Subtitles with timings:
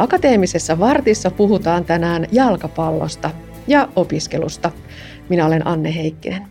[0.00, 3.30] Akateemisessa vartissa puhutaan tänään jalkapallosta
[3.66, 4.70] ja opiskelusta.
[5.28, 6.46] Minä olen Anne Heikkinen.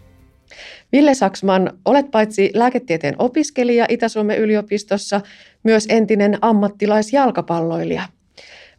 [0.92, 5.22] Ville Saksman, olet paitsi lääketieteen opiskelija Itä-Suomen yliopistossa,
[5.64, 8.02] myös entinen ammattilaisjalkapalloilija.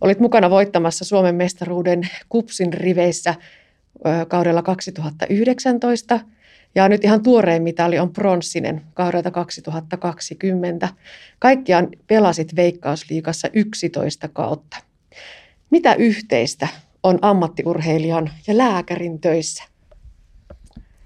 [0.01, 3.35] Olit mukana voittamassa Suomen mestaruuden Kupsin riveissä
[4.29, 6.21] kaudella 2019
[6.75, 10.89] ja nyt ihan tuorein mitali on pronssinen kaudelta 2020.
[11.39, 14.77] Kaikkiaan pelasit Veikkausliigassa 11 kautta.
[15.71, 16.69] Mitä yhteistä
[17.03, 19.65] on ammattiurheilijan ja lääkärin töissä?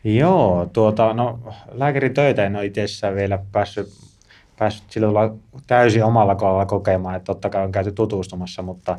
[0.05, 3.89] Joo, tuota, no lääkärin töitä en ole itse vielä päässyt,
[4.59, 5.09] päässyt sillä
[5.67, 8.99] täysin omalla kohdalla kokemaan, että totta kai on käyty tutustumassa, mutta,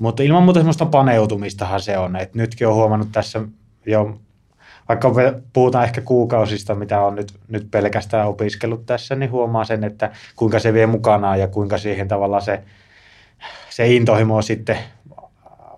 [0.00, 3.42] mutta ilman muuta semmoista paneutumistahan se on, että nytkin on huomannut tässä
[3.86, 4.18] jo,
[4.88, 5.12] vaikka
[5.52, 10.58] puhutaan ehkä kuukausista, mitä on nyt, nyt pelkästään opiskellut tässä, niin huomaa sen, että kuinka
[10.58, 12.62] se vie mukanaan ja kuinka siihen tavalla se,
[13.70, 14.78] se intohimo sitten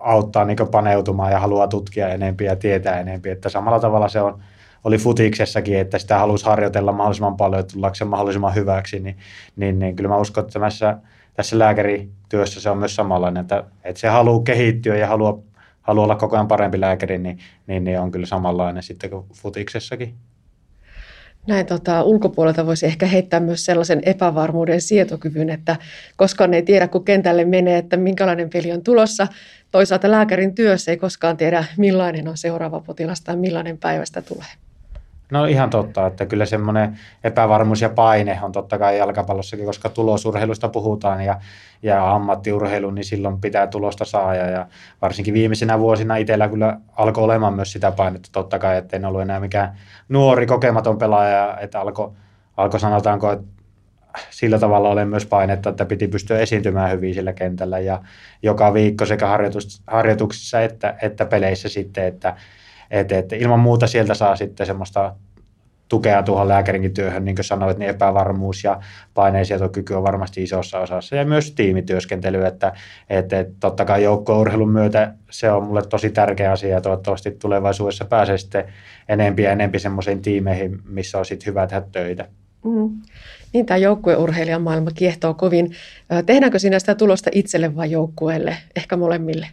[0.00, 3.32] auttaa niin paneutumaan ja haluaa tutkia enempiä ja tietää enempiä.
[3.32, 4.42] Että samalla tavalla se on,
[4.84, 9.16] oli futiksessakin, että sitä halusi harjoitella mahdollisimman paljon, että tullaanko se mahdollisimman hyväksi, niin,
[9.56, 10.98] niin, niin kyllä mä uskon, että tässä,
[11.34, 15.38] tässä lääkärityössä se on myös samanlainen, että, että se haluaa kehittyä ja haluaa,
[15.82, 20.14] haluaa olla koko ajan parempi lääkäri, niin, niin, niin on kyllä samanlainen sitten kuin futiksessakin.
[21.46, 25.76] Näin tota, ulkopuolelta voisi ehkä heittää myös sellaisen epävarmuuden sietokyvyn, että
[26.16, 29.26] koskaan ei tiedä, kun kentälle menee, että minkälainen peli on tulossa.
[29.70, 34.48] Toisaalta lääkärin työssä ei koskaan tiedä, millainen on seuraava potilas tai millainen päivästä tulee.
[35.32, 40.68] No ihan totta, että kyllä semmoinen epävarmuus ja paine on totta kai jalkapallossakin, koska tulosurheilusta
[40.68, 41.40] puhutaan ja,
[41.82, 44.50] ja ammattiurheilu, niin silloin pitää tulosta saada.
[44.50, 44.66] Ja
[45.02, 49.20] varsinkin viimeisenä vuosina itsellä kyllä alkoi olemaan myös sitä painetta totta kai, että en ollut
[49.20, 52.12] enää mikään nuori kokematon pelaaja, että alkoi
[52.56, 53.46] alko sanotaanko, että
[54.30, 58.00] sillä tavalla olen myös painetta, että piti pystyä esiintymään hyvin sillä kentällä ja
[58.42, 62.36] joka viikko sekä harjoitus, harjoituksissa että, että peleissä sitten, että
[62.92, 65.14] et, et ilman muuta sieltä saa sitten semmoista
[65.88, 68.80] tukea tuohon lääkärinkin työhön, niin kuin sanoit, niin epävarmuus ja
[69.14, 71.16] paineensietokyky on varmasti isossa osassa.
[71.16, 72.72] Ja myös tiimityöskentely, että,
[73.10, 78.04] että, että totta kai joukkourheilun myötä se on mulle tosi tärkeä asia ja toivottavasti tulevaisuudessa
[78.04, 78.64] pääsee sitten
[79.08, 82.28] enempi ja enempi semmoisiin tiimeihin, missä on sitten hyvä tehdä töitä.
[82.64, 82.90] Mm.
[83.52, 85.72] Niin tämä joukkueurheilijan maailma kiehtoo kovin.
[86.26, 88.56] Tehdäänkö sinä sitä tulosta itselle vai joukkueelle?
[88.76, 89.46] Ehkä molemmille?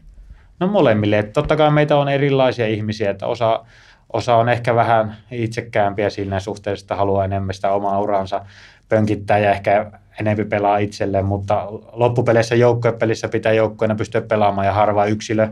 [0.60, 1.20] No molemmille.
[1.20, 3.66] Että totta kai meitä on erilaisia ihmisiä, että osa,
[4.14, 8.46] osa on ehkä vähän itsekäämpiä siinä suhteessa, että haluaa enemmän sitä omaa uransa
[8.90, 15.06] pönkittää ja ehkä enemmän pelaa itselleen, mutta loppupeleissä joukkuepelissä pitää joukkueena pystyä pelaamaan ja harva
[15.06, 15.48] yksilö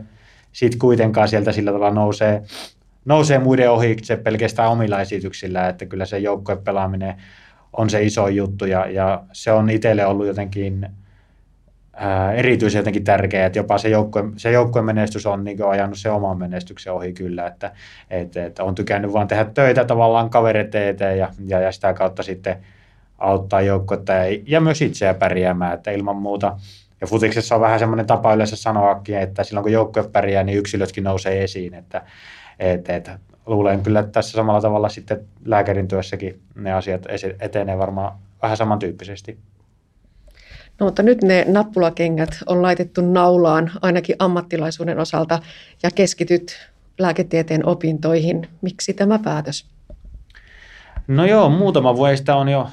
[0.52, 2.42] sitten kuitenkaan sieltä sillä tavalla nousee,
[3.04, 7.14] nousee muiden ohi se pelkästään omilla esityksillä, että kyllä se joukkuepelaaminen
[7.72, 10.88] on se iso juttu ja, ja se on itselle ollut jotenkin
[11.98, 16.10] ää, erityisen jotenkin tärkeää, että jopa se joukkue, se joukkueen menestys on niin ajanut se
[16.10, 17.72] oman menestyksen ohi kyllä, että
[18.10, 22.22] et, et on tykännyt vaan tehdä töitä tavallaan kavereiden eteen ja, ja, ja sitä kautta
[22.22, 22.56] sitten
[23.18, 26.56] auttaa joukkuetta ja, ja myös itseä pärjäämään, että ilman muuta
[27.00, 31.04] ja futiksessa on vähän semmoinen tapa yleensä sanoakin, että silloin kun joukkue pärjää, niin yksilötkin
[31.04, 32.02] nousee esiin, että
[32.58, 33.10] et, et,
[33.46, 37.06] luulen kyllä, että tässä samalla tavalla sitten lääkärin työssäkin ne asiat
[37.40, 39.38] etenee varmaan vähän samantyyppisesti.
[40.80, 45.38] No mutta nyt ne nappulakengät on laitettu naulaan ainakin ammattilaisuuden osalta
[45.82, 48.48] ja keskityt lääketieteen opintoihin.
[48.62, 49.66] Miksi tämä päätös?
[51.08, 52.68] No joo, muutama vuodesta on jo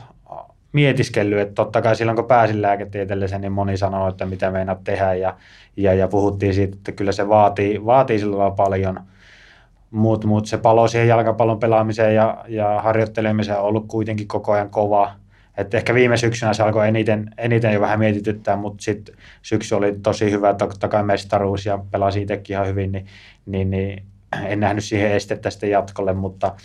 [0.72, 5.14] mietiskellyt, että totta kai silloin kun pääsin lääketieteelliseen, niin moni sanoi, että mitä meinaat tehdä
[5.14, 5.36] ja,
[5.78, 9.00] ja, ja puhuttiin siitä, että kyllä se vaatii, vaatii sillä paljon,
[9.92, 14.70] mutta mut se palo siihen jalkapallon pelaamiseen ja, ja harjoittelemiseen on ollut kuitenkin koko ajan
[14.70, 15.12] kova–
[15.58, 20.00] et ehkä viime syksynä se alkoi eniten, eniten jo vähän mietityttää, mutta sitten syksy oli
[20.04, 23.06] tosi hyvä, totta kai mestaruus ja pelasi itsekin ihan hyvin, niin,
[23.46, 24.04] niin, niin
[24.44, 26.56] en nähnyt siihen estettä sitten jatkolle, mutta,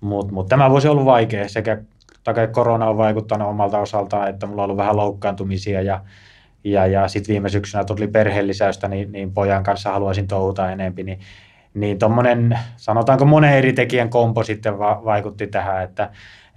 [0.00, 1.48] mutta, mutta tämä vuosi on ollut vaikea.
[1.48, 1.78] Sekä
[2.24, 6.00] takia korona on vaikuttanut omalta osaltaan, että mulla on ollut vähän loukkaantumisia ja,
[6.64, 11.20] ja, ja sitten viime syksynä tuli perheellisäystä, niin, niin pojan kanssa haluaisin touhuta enempi, niin,
[11.74, 16.10] niin tuommoinen, sanotaanko monen eri tekijän kompo sitten va- vaikutti tähän, että,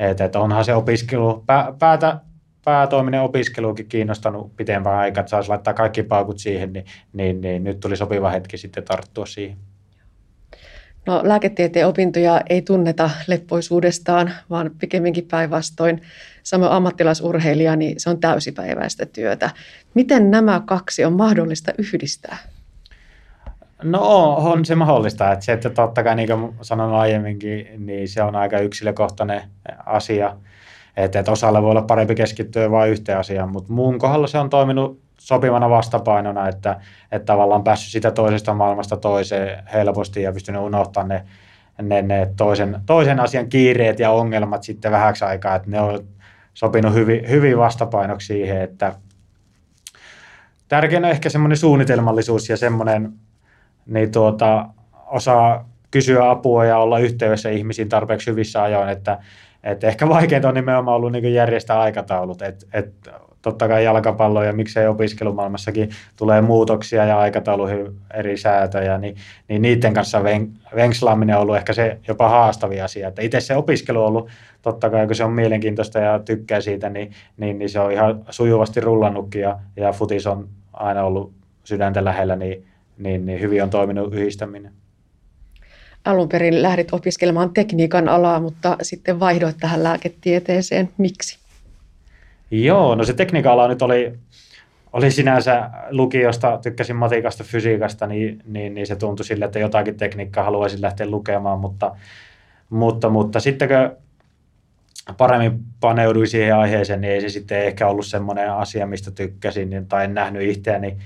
[0.10, 2.20] että, että onhan se opiskelu, pää, päätä,
[2.66, 7.80] päätoiminen opiskelukin kiinnostanut pitempään aikaa, että saisi laittaa kaikki paukut siihen, niin, niin, niin nyt
[7.80, 9.58] tuli sopiva hetki sitten tarttua siihen.
[11.06, 16.02] No, lääketieteen opintoja ei tunneta leppoisuudestaan, vaan pikemminkin päinvastoin.
[16.44, 19.50] Samoin ammattilaisurheilija, niin se on täysipäiväistä työtä.
[19.94, 22.38] Miten nämä kaksi on mahdollista yhdistää?
[23.84, 24.00] No
[24.36, 28.36] on, se mahdollista, että se, että totta kai niin kuin sanoin aiemminkin, niin se on
[28.36, 29.42] aika yksilökohtainen
[29.86, 30.36] asia,
[30.98, 34.50] että, että osalla voi olla parempi keskittyä vain yhteen asiaan, mutta muun kohdalla se on
[34.50, 36.80] toiminut sopivana vastapainona, että,
[37.12, 41.24] että tavallaan päässyt sitä toisesta maailmasta toiseen helposti ja pystynyt unohtamaan ne,
[41.82, 46.00] ne, ne toisen, toisen asian kiireet ja ongelmat sitten vähäksi aikaa, että ne on
[46.54, 48.96] sopinut hyvin, hyvin vastapainoksi siihen, että
[50.68, 53.14] tärkeänä ehkä semmoinen suunnitelmallisuus ja semmoinen
[53.92, 54.66] niin tuota,
[55.06, 59.20] osaa kysyä apua ja olla yhteydessä ihmisiin tarpeeksi hyvissä ajoin, että,
[59.64, 63.12] että ehkä vaikeinta on nimenomaan ollut niin järjestää aikataulut, että, että
[63.42, 69.16] totta kai jalkapallo ja miksei opiskelumaailmassakin tulee muutoksia ja aikatauluihin eri säätöjä, niin,
[69.48, 73.08] niin niiden kanssa ven, venkslaaminen on ollut ehkä se jopa haastavia asia.
[73.08, 74.30] Että itse se opiskelu on ollut,
[74.62, 78.26] totta kai kun se on mielenkiintoista ja tykkää siitä, niin, niin, niin se on ihan
[78.30, 81.34] sujuvasti rullannutkin ja, ja futis on aina ollut
[81.64, 82.66] sydäntä lähellä, niin,
[82.98, 84.72] niin, niin hyvin on toiminut yhdistäminen.
[86.06, 90.90] Alun perin lähdit opiskelemaan tekniikan alaa, mutta sitten vaihdoit tähän lääketieteeseen.
[90.98, 91.40] Miksi?
[92.52, 94.14] Joo, no se tekniikan ala nyt oli,
[94.94, 100.44] oli sinänsä lukiosta, tykkäsin matikasta, fysiikasta, niin, niin, niin se tuntui sille, että jotakin tekniikkaa
[100.44, 101.96] haluaisin lähteä lukemaan, mutta,
[102.70, 103.98] mutta, mutta sitten kun
[105.18, 109.88] paremmin paneuduin siihen aiheeseen, niin ei se sitten ehkä ollut semmoinen asia, mistä tykkäsin niin,
[109.88, 110.98] tai en nähnyt itseäni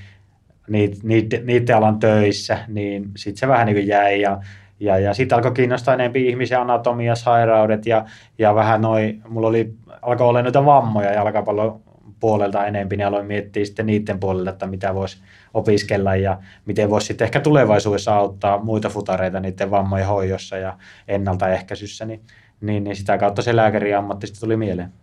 [0.69, 4.39] niiden, niiden, niiden alan töissä, niin sitten se vähän niin kuin jäi ja,
[4.79, 8.06] ja, ja sitten alkoi kiinnostaa enemmän ihmisiä, anatomia, sairaudet ja,
[8.38, 11.81] ja vähän noin, mulla oli, alkoi olla noita vammoja jalkapallon
[12.19, 15.17] puolelta enemmän, niin aloin miettiä sitten niiden puolelta, että mitä voisi
[15.53, 20.77] opiskella ja miten voisi sitten ehkä tulevaisuudessa auttaa muita futareita niiden vammojen hoidossa ja
[21.07, 22.21] ennaltaehkäisyssä, niin
[22.62, 24.94] niin, niin sitä kautta se lääkäriammatti sitten tuli mieleen.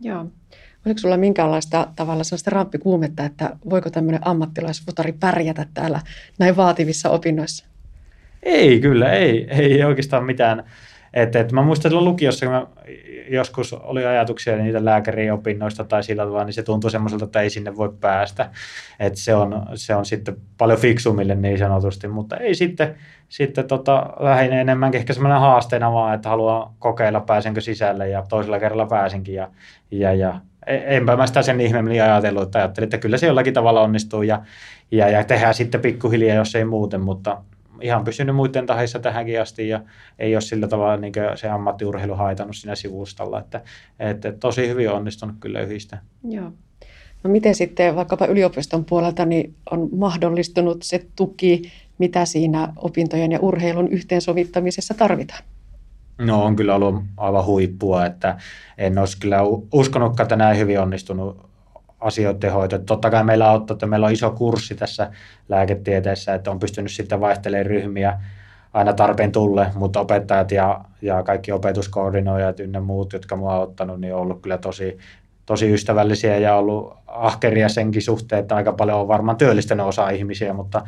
[0.00, 0.26] Joo.
[0.86, 6.00] Oliko sulla minkäänlaista tavalla sellaista ramppikuumetta, että voiko tämmöinen ammattilaisfutari pärjätä täällä
[6.38, 7.66] näin vaativissa opinnoissa?
[8.42, 10.64] Ei kyllä, ei, ei oikeastaan mitään.
[11.14, 12.66] Et, et mä muistan silloin lukiossa, kun mä
[13.28, 17.76] joskus oli ajatuksia niitä lääkäriopinnoista tai sillä tavalla, niin se tuntui semmoiselta, että ei sinne
[17.76, 18.50] voi päästä.
[19.00, 22.94] Et se, on, se on sitten paljon fiksumille niin sanotusti, mutta ei sitten,
[23.28, 28.58] sitten tota, lähinnä enemmänkin ehkä semmoinen haasteena vaan, että haluaa kokeilla pääsenkö sisälle ja toisella
[28.58, 29.48] kerralla pääsinkin ja,
[29.90, 33.80] ja, ja enpä mä sitä sen ihmeemmin ajatellut, että ajattelin, että kyllä se jollakin tavalla
[33.80, 34.42] onnistuu ja,
[34.90, 37.42] ja, ja tehdään sitten pikkuhiljaa, jos ei muuten, mutta
[37.80, 39.80] ihan pysynyt muiden tahissa tähänkin asti ja
[40.18, 43.60] ei ole sillä tavalla niin se ammattiurheilu haitannut siinä sivustalla, että,
[43.98, 45.98] että tosi hyvin onnistunut kyllä yhdistä.
[46.24, 46.52] Joo.
[47.24, 51.62] No miten sitten vaikkapa yliopiston puolelta niin on mahdollistunut se tuki,
[51.98, 55.42] mitä siinä opintojen ja urheilun yhteensovittamisessa tarvitaan?
[56.20, 58.36] No on kyllä ollut aivan huippua, että
[58.78, 59.38] en olisi kyllä
[59.72, 61.50] uskonutkaan, että näin hyvin onnistunut
[62.00, 62.78] asioiden hoito.
[62.78, 65.10] Totta kai meillä auttaa, että meillä on iso kurssi tässä
[65.48, 68.20] lääketieteessä, että on pystynyt sitten vaihtelemaan ryhmiä
[68.72, 74.00] aina tarpeen tulle, mutta opettajat ja, ja kaikki opetuskoordinoijat ynnä muut, jotka mua on ottanut,
[74.00, 74.98] niin on ollut kyllä tosi,
[75.50, 80.52] tosi ystävällisiä ja ollut ahkeria senkin suhteen, että aika paljon on varmaan työllistänyt osa ihmisiä,
[80.52, 80.82] mutta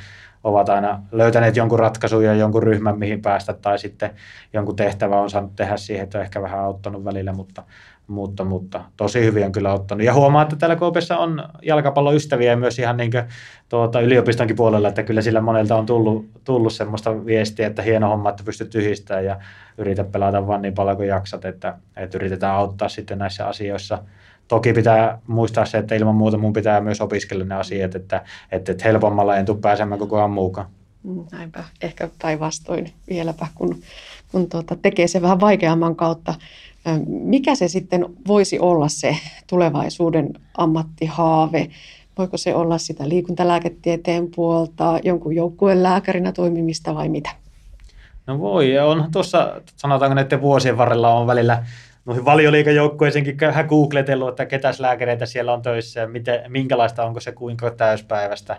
[0.45, 4.11] ovat aina löytäneet jonkun ratkaisun ja jonkun ryhmän, mihin päästä, tai sitten
[4.53, 7.63] jonkun tehtävä on saanut tehdä siihen, että on ehkä vähän auttanut välillä, mutta,
[8.07, 10.05] mutta, mutta tosi hyvin on kyllä ottanut.
[10.05, 13.25] Ja huomaa, että täällä Koopessa on jalkapalloystäviä myös ihan niin kuin,
[13.69, 18.31] tuota, yliopistonkin puolella, että kyllä sillä monelta on tullut, tullut semmoista viestiä, että hieno homma,
[18.31, 19.37] että pystyt yhdistämään ja
[19.79, 23.99] yritä pelata vaan niin paljon kuin jaksat, että, että yritetään auttaa sitten näissä asioissa.
[24.53, 28.73] Toki pitää muistaa se, että ilman muuta mun pitää myös opiskella ne asiat, että, että,
[28.73, 30.67] että helpommalla en tule pääsemään koko ajan muukaan.
[31.03, 33.81] Mm, näinpä, ehkä päinvastoin vieläpä, kun,
[34.33, 36.35] kun tuota, tekee se vähän vaikeamman kautta.
[37.07, 39.17] Mikä se sitten voisi olla se
[39.47, 41.71] tulevaisuuden ammattihaave?
[42.19, 47.31] Voiko se olla sitä liikuntalääketieteen puolta, jonkun joukkueen lääkärinä toimimista vai mitä?
[48.27, 51.65] No voi, ja on tuossa, sanotaanko näiden vuosien varrella on välillä
[52.05, 57.33] noihin valioliikajoukkueisiinkin vähän googletellut, että ketäs lääkäreitä siellä on töissä ja miten, minkälaista onko se
[57.33, 58.57] kuinka täyspäivästä.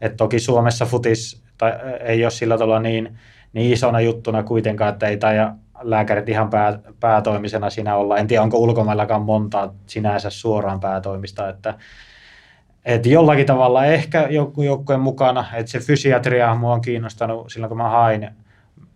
[0.00, 3.18] Et toki Suomessa futis tai, ei ole sillä tavalla niin,
[3.52, 8.18] niin isona juttuna kuitenkaan, että ei taida lääkärit ihan pää, päätoimisena siinä olla.
[8.18, 11.74] En tiedä, onko ulkomaillakaan montaa sinänsä suoraan päätoimista, että
[12.84, 17.78] et jollakin tavalla ehkä joku joukkueen mukana, että se fysiatria mua on kiinnostanut silloin, kun
[17.78, 18.30] mä hain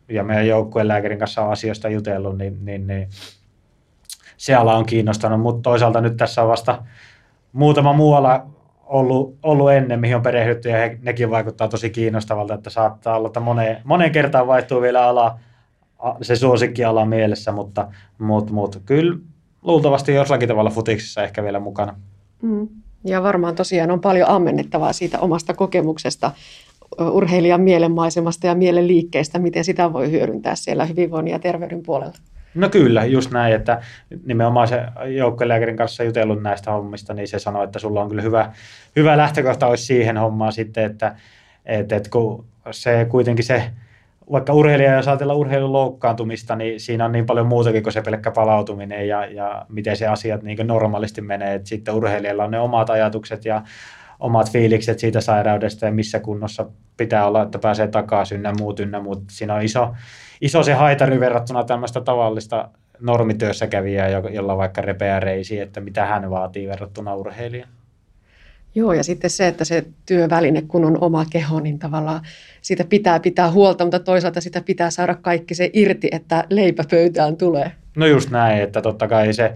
[0.09, 3.09] ja meidän joukkueen lääkärin kanssa on asioista jutellut, niin, niin, niin
[4.41, 6.83] se ala on kiinnostanut, mutta toisaalta nyt tässä on vasta
[7.53, 8.47] muutama muualla
[8.87, 13.27] ollut, ollut ennen, mihin on perehdytty ja he, nekin vaikuttaa tosi kiinnostavalta, että saattaa olla,
[13.27, 15.39] että moneen, moneen kertaan vaihtuu vielä ala,
[16.23, 19.19] se suosikkiala mielessä, mutta, mutta, mutta kyllä
[19.63, 21.97] luultavasti jollakin tavalla futiksissa ehkä vielä mukana.
[22.43, 22.69] Mm.
[23.05, 26.31] Ja varmaan tosiaan on paljon ammennettavaa siitä omasta kokemuksesta,
[27.01, 32.17] urheilijan mielenmaisemasta ja mielen liikkeestä, miten sitä voi hyödyntää siellä hyvinvoinnin ja terveyden puolella.
[32.55, 33.81] No kyllä, just näin, että
[34.25, 34.83] nimenomaan se
[35.17, 38.53] joukkuelääkärin kanssa jutellut näistä hommista, niin se sanoi, että sulla on kyllä hyvä,
[38.97, 41.17] hyvä lähtökohta olisi siihen hommaan sitten, että,
[41.67, 43.71] että, että kun se kuitenkin se,
[44.33, 48.31] vaikka urheilija, jos ajatellaan urheilun loukkaantumista, niin siinä on niin paljon muutakin kuin se pelkkä
[48.31, 51.55] palautuminen ja, ja miten se asiat niin normaalisti menee.
[51.55, 53.63] Että sitten urheilijalla on ne omat ajatukset ja
[54.21, 59.01] omat fiilikset siitä sairaudesta ja missä kunnossa pitää olla, että pääsee takaisin ynnä muut ynnä
[59.01, 59.23] muut.
[59.31, 59.95] Siinä on iso,
[60.41, 62.69] iso se haitari verrattuna tämmöistä tavallista
[63.01, 67.71] normityössä kävijää, jolla vaikka repeää reisi, että mitä hän vaatii verrattuna urheilijaan.
[68.75, 72.21] Joo, ja sitten se, että se työväline, kun on oma keho, niin tavallaan
[72.63, 77.37] siitä pitää pitää huolta, mutta toisaalta sitä pitää saada kaikki se irti, että leipä pöytään
[77.37, 77.73] tulee.
[77.97, 79.55] No just näin, että totta kai se,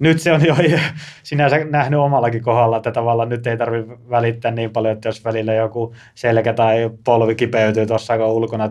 [0.00, 0.56] nyt se on jo
[1.22, 5.54] sinänsä nähnyt omallakin kohdalla, että tavallaan nyt ei tarvitse välittää niin paljon, että jos välillä
[5.54, 8.70] joku selkä tai polvi kipeytyy tuossa kun ulkona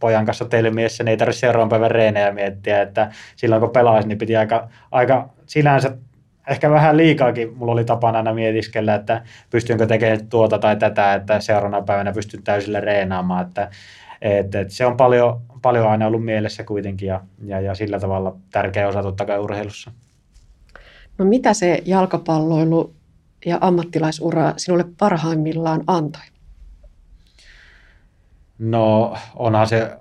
[0.00, 4.18] pojan kanssa telmiessä, niin ei tarvitse seuraavan päivän reenejä miettiä, että silloin kun pelaisi, niin
[4.18, 5.96] piti aika, aika sinänsä
[6.48, 11.40] ehkä vähän liikaakin mulla oli tapana aina mietiskellä, että pystynkö tekemään tuota tai tätä, että
[11.40, 13.70] seuraavana päivänä pystyn täysillä reenaamaan, että
[14.22, 18.36] et, et se on paljon, paljon aina ollut mielessä kuitenkin ja, ja, ja sillä tavalla
[18.50, 19.90] tärkeä osa totta kai urheilussa.
[21.18, 22.94] No mitä se jalkapalloilu
[23.46, 26.22] ja ammattilaisura sinulle parhaimmillaan antoi?
[28.58, 29.96] No onhan se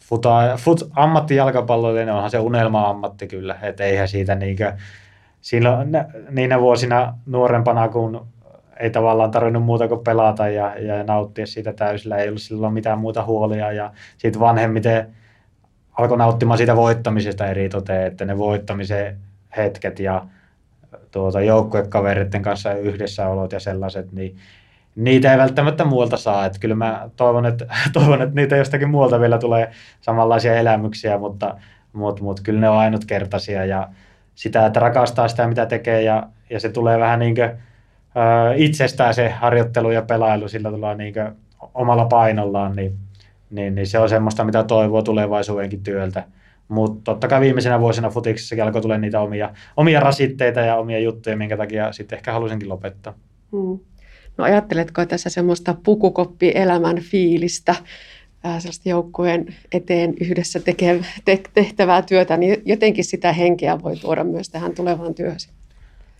[0.00, 4.72] futa, fut, ammattijalkapalloilija, onhan se unelma-ammatti kyllä, että eihän siitä niinkö,
[5.40, 5.88] silloin
[6.30, 8.26] niinä vuosina nuorempana, kun
[8.80, 12.98] ei tavallaan tarvinnut muuta kuin pelata ja, ja nauttia siitä täysillä, ei ollut silloin mitään
[12.98, 15.14] muuta huolia ja sitten vanhemmiten
[15.98, 19.16] alkoi nauttimaan siitä voittamisesta eri toteen, että ne voittamisen
[19.56, 20.26] hetket ja
[21.14, 24.36] tuota, joukkuekavereiden kanssa yhdessäolot ja sellaiset, niin
[24.96, 26.46] niitä ei välttämättä muualta saa.
[26.46, 31.56] Että kyllä mä toivon että, toivon, että niitä jostakin muualta vielä tulee samanlaisia elämyksiä, mutta,
[31.92, 33.88] mutta, mutta kyllä ne on ainutkertaisia ja
[34.34, 37.54] sitä, että rakastaa sitä, mitä tekee ja, ja se tulee vähän niin kuin, ö,
[38.56, 41.14] itsestään se harjoittelu ja pelailu sillä tulee niin
[41.74, 42.94] omalla painollaan, niin,
[43.50, 46.24] niin, niin se on semmoista, mitä toivoo tulevaisuudenkin työltä.
[46.68, 51.36] Mutta totta kai viimeisenä vuosina futiksessakin alkoi tulla niitä omia, omia rasitteita ja omia juttuja,
[51.36, 53.14] minkä takia sitten ehkä halusinkin lopettaa.
[53.52, 53.78] Hmm.
[54.36, 57.74] No ajatteletko tässä semmoista pukukoppi-elämän fiilistä,
[58.58, 64.48] sellaista joukkueen eteen yhdessä teke, te, tehtävää työtä, niin jotenkin sitä henkeä voi tuoda myös
[64.48, 65.38] tähän tulevaan työhön?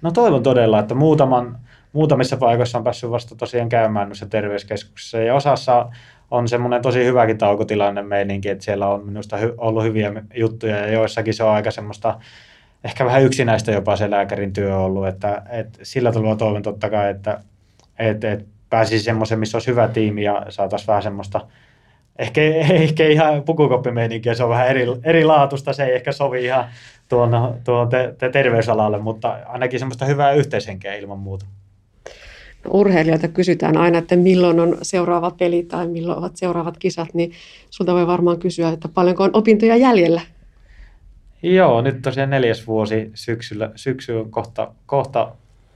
[0.03, 1.59] No toivon todella, että muutaman,
[1.93, 5.91] muutamissa paikoissa on päässyt vasta tosiaan käymään noissa terveyskeskuksissa ja osassa
[6.35, 10.93] on semmoinen tosi hyväkin taukotilanne meininki, että siellä on minusta hy- ollut hyviä juttuja ja
[10.93, 12.19] joissakin se on aika semmoista
[12.85, 17.11] ehkä vähän yksinäistä jopa se lääkärin työ ollut, että, että sillä tavalla toivon totta kai,
[17.11, 17.41] että,
[17.99, 21.41] että, että pääsisi semmoisen, missä olisi hyvä tiimi ja saataisiin vähän semmoista
[22.19, 26.65] ehkä, ehkä ihan pukukoppimeininkiä, se on vähän eri, eri laatusta, se ei ehkä sovi ihan
[27.09, 31.47] tuon, tuon te, te terveysalalle, mutta ainakin semmoista hyvää yhteishenkeä ilman muuta
[32.69, 37.33] urheilijoilta kysytään aina, että milloin on seuraava peli tai milloin ovat seuraavat kisat, niin
[37.71, 40.21] sulta voi varmaan kysyä, että paljonko on opintoja jäljellä?
[41.43, 45.33] Joo, nyt tosiaan neljäs vuosi syksyllä, syksy on kohta, kohta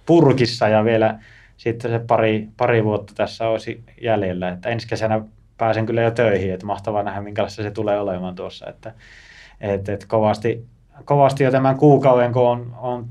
[0.07, 1.19] purkissa ja vielä
[1.57, 4.49] sitten se pari, pari vuotta tässä olisi jäljellä.
[4.49, 5.21] Että ensi kesänä
[5.59, 8.67] pääsen kyllä jo töihin, että mahtavaa nähdä, minkälaista se tulee olemaan tuossa.
[8.67, 8.95] Että,
[9.61, 10.67] et, et kovasti,
[11.05, 13.09] kovasti jo tämän kuukauden, kun on, on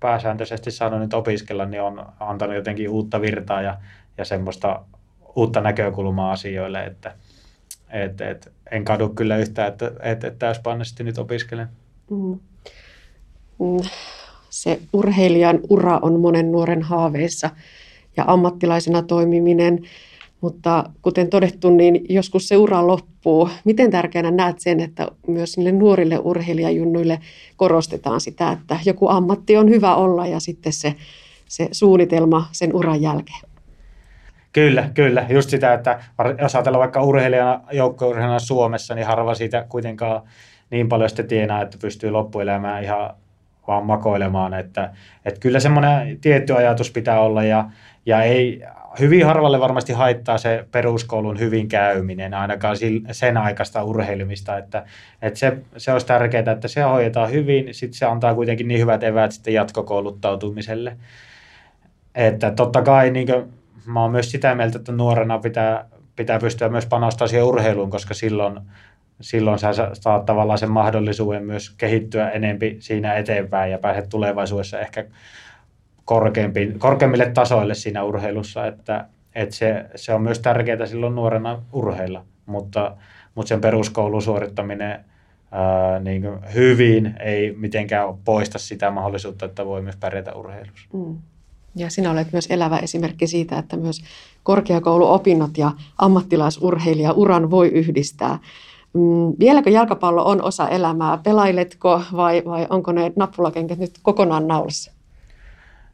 [0.00, 3.78] pääsääntöisesti saanut nyt opiskella, niin on antanut jotenkin uutta virtaa ja,
[4.18, 4.80] ja semmoista
[5.36, 7.14] uutta näkökulmaa asioille, että
[7.90, 11.68] et, et, en kadu kyllä yhtään, että et, et täyspainoisesti nyt opiskelen.
[12.10, 12.38] Mm.
[13.58, 13.88] mm.
[14.50, 17.50] Se urheilijan ura on monen nuoren haaveissa
[18.16, 19.78] ja ammattilaisena toimiminen
[20.40, 23.48] mutta kuten todettu, niin joskus se ura loppuu.
[23.64, 27.20] Miten tärkeänä näet sen, että myös niille nuorille urheilijajunnuille
[27.56, 30.94] korostetaan sitä, että joku ammatti on hyvä olla ja sitten se,
[31.48, 33.40] se suunnitelma sen uran jälkeen?
[34.52, 35.26] Kyllä, kyllä.
[35.28, 36.00] Just sitä, että
[36.42, 40.22] jos ajatellaan vaikka urheilijana, joukkourheilijana Suomessa, niin harva siitä kuitenkaan
[40.70, 43.10] niin paljon sitten tienaa, että pystyy loppuelämään ihan
[43.68, 44.54] vaan makoilemaan.
[44.54, 44.90] Että,
[45.24, 47.70] että kyllä semmoinen tietty ajatus pitää olla ja,
[48.06, 48.62] ja ei
[49.00, 52.76] hyvin harvalle varmasti haittaa se peruskoulun hyvin käyminen, ainakaan
[53.12, 54.84] sen aikaista urheilemista, että,
[55.22, 59.02] että se, se olisi tärkeää, että se hoidetaan hyvin, sitten se antaa kuitenkin niin hyvät
[59.02, 60.96] eväät sitten jatkokouluttautumiselle.
[62.14, 63.44] Että totta kai niin kuin,
[63.86, 68.14] mä oon myös sitä mieltä, että nuorena pitää, pitää pystyä myös panostamaan siihen urheiluun, koska
[68.14, 68.60] silloin,
[69.20, 75.04] silloin sä saat tavallaan sen mahdollisuuden myös kehittyä enempi siinä eteenpäin ja pääset tulevaisuudessa ehkä
[76.78, 82.96] korkeammille tasoille siinä urheilussa, että, että se, se on myös tärkeää silloin nuorena urheilla, mutta,
[83.34, 85.04] mutta sen peruskoulun suorittaminen
[85.52, 90.88] ää, niin hyvin, ei mitenkään poista sitä mahdollisuutta, että voi myös pärjätä urheilussa.
[90.92, 91.18] Mm.
[91.76, 94.04] Ja sinä olet myös elävä esimerkki siitä, että myös
[94.42, 98.38] korkeakouluopinnot ja ammattilaisurheilija uran voi yhdistää.
[98.92, 101.18] Mm, vieläkö jalkapallo on osa elämää?
[101.24, 104.92] Pelailetko vai, vai onko ne nappulakenkät nyt kokonaan naulassa?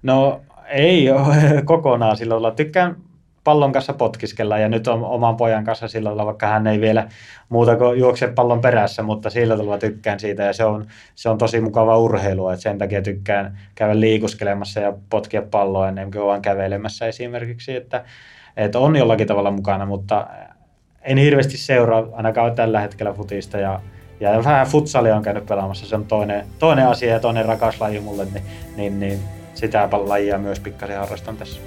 [0.03, 2.51] No ei ole kokonaan sillä lailla.
[2.51, 2.97] Tykkään
[3.45, 7.09] pallon kanssa potkiskella ja nyt on oman pojan kanssa sillä tavalla, vaikka hän ei vielä
[7.49, 11.39] muuta kuin juokse pallon perässä, mutta sillä tavalla tykkään siitä ja se on, se on
[11.39, 16.43] tosi mukava urheilua, että sen takia tykkään käydä liikuskelemassa ja potkia palloa ennen kuin vaan
[16.43, 18.05] kävelemässä esimerkiksi, että,
[18.57, 20.27] että on jollakin tavalla mukana, mutta
[21.05, 23.81] en hirveästi seuraa ainakaan tällä hetkellä futista ja,
[24.21, 28.01] ja vähän futsalia on käynyt pelaamassa, se on toinen, toinen asia ja toinen rakas laji
[28.01, 28.45] mulle, niin,
[28.77, 29.19] niin, niin
[29.55, 31.61] sitä lajia myös pikkasen harrastan tässä.